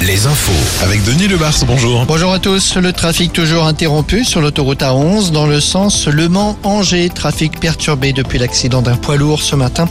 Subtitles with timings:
[0.00, 0.82] les infos.
[0.82, 2.06] Avec Denis Lebars, bonjour.
[2.06, 2.76] Bonjour à tous.
[2.76, 7.10] Le trafic toujours interrompu sur l'autoroute A11 dans le sens Le Mans-Angers.
[7.10, 9.86] Trafic perturbé depuis l'accident d'un poids lourd ce matin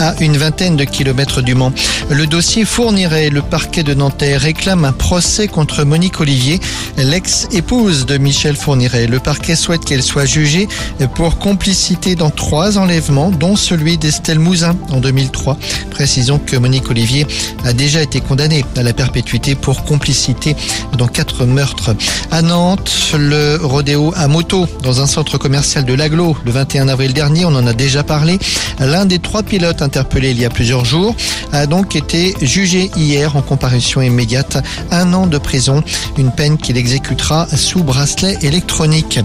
[0.00, 1.72] à une vingtaine de kilomètres du Mans.
[2.10, 3.30] Le dossier fournirait.
[3.30, 6.58] Le parquet de Nanterre réclame un procès contre Monique Olivier,
[6.96, 9.06] l'ex-épouse de Michel Fourniret.
[9.06, 10.66] Le parquet souhaite qu'elle soit jugée
[11.14, 15.56] pour complicité dans trois enlèvements, dont celui d'Estelle Mouzin en 2003.
[15.90, 17.24] Précisons que Monique Olivier
[17.64, 20.56] a déjà été condamnée à la perpétuité pour complicité
[20.96, 21.94] dans quatre meurtres.
[22.30, 27.12] À Nantes, le rodéo à moto dans un centre commercial de l'Aglo le 21 avril
[27.12, 28.38] dernier, on en a déjà parlé.
[28.78, 31.14] L'un des trois pilotes interpellés il y a plusieurs jours
[31.52, 34.56] a donc été jugé hier en comparution immédiate.
[34.90, 35.82] Un an de prison,
[36.16, 39.20] une peine qu'il exécutera sous bracelet électronique.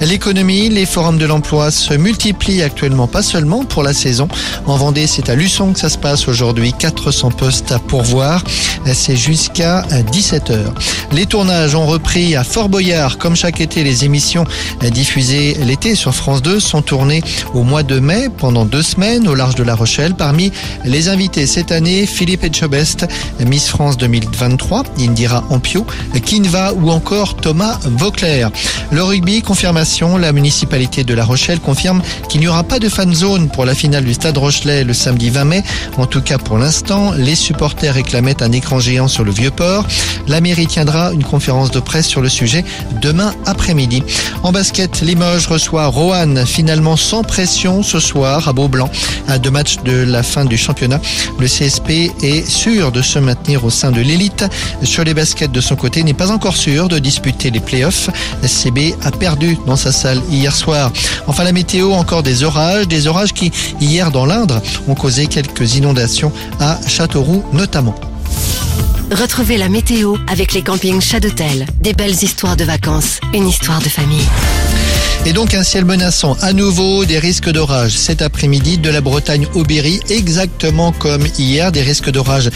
[0.00, 4.28] L'économie, les forums de l'emploi se multiplient actuellement, pas seulement pour la saison.
[4.66, 6.72] En Vendée, c'est à Luçon que ça se passe aujourd'hui.
[6.72, 8.42] 400 postes à pourvoir.
[9.00, 9.80] C'est jusqu'à
[10.12, 10.58] 17h.
[11.12, 13.16] Les tournages ont repris à Fort Boyard.
[13.16, 14.44] Comme chaque été, les émissions
[14.92, 17.22] diffusées l'été sur France 2 sont tournées
[17.54, 20.14] au mois de mai pendant deux semaines au large de La Rochelle.
[20.14, 20.52] Parmi
[20.84, 23.06] les invités cette année, Philippe Etchebest,
[23.46, 25.86] Miss France 2023, Indira Ampio,
[26.22, 28.50] Kinva ou encore Thomas Vauclair.
[28.92, 33.14] Le rugby, confirmation, la municipalité de La Rochelle confirme qu'il n'y aura pas de fan
[33.14, 35.62] zone pour la finale du Stade Rochelet le samedi 20 mai.
[35.96, 39.86] En tout cas pour l'instant, les supporters réclamaient un écran géant sur le vieux port.
[40.26, 42.64] La mairie tiendra une conférence de presse sur le sujet
[43.00, 44.02] demain après-midi.
[44.42, 48.90] En basket, Limoges reçoit Roanne, finalement sans pression ce soir à Beaublanc.
[49.28, 51.00] À deux matchs de la fin du championnat,
[51.38, 54.44] le CSP est sûr de se maintenir au sein de l'élite.
[54.82, 58.10] Sur les baskets de son côté, n'est pas encore sûr de disputer les playoffs.
[58.44, 60.90] CB a perdu dans sa salle hier soir.
[61.28, 65.76] Enfin la météo, encore des orages, des orages qui hier dans l'Indre ont causé quelques
[65.76, 67.94] inondations à Châteauroux notamment.
[69.10, 71.66] Retrouvez la météo avec les campings Chadotel.
[71.80, 74.26] Des belles histoires de vacances, une histoire de famille.
[75.26, 79.46] Et donc un ciel menaçant à nouveau, des risques d'orage cet après-midi de la Bretagne
[79.54, 82.50] au Berry, exactement comme hier, des risques d'orage